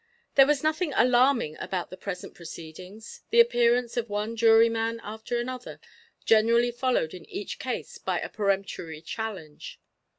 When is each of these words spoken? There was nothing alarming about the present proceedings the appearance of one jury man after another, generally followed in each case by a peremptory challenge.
There 0.33 0.47
was 0.47 0.63
nothing 0.63 0.93
alarming 0.93 1.57
about 1.59 1.91
the 1.91 1.95
present 1.95 2.33
proceedings 2.33 3.21
the 3.29 3.39
appearance 3.39 3.97
of 3.97 4.09
one 4.09 4.35
jury 4.35 4.67
man 4.67 4.99
after 5.03 5.37
another, 5.37 5.79
generally 6.25 6.71
followed 6.71 7.13
in 7.13 7.29
each 7.29 7.59
case 7.59 7.99
by 7.99 8.19
a 8.19 8.27
peremptory 8.27 9.01
challenge. 9.03 9.79